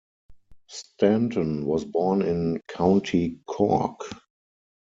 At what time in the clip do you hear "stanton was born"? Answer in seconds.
0.67-2.23